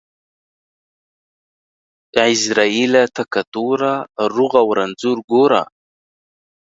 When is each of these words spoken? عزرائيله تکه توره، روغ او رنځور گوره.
عزرائيله 2.25 3.03
تکه 3.15 3.41
توره، 3.53 3.93
روغ 4.33 4.53
او 4.61 4.69
رنځور 4.77 5.17
گوره. 5.29 5.63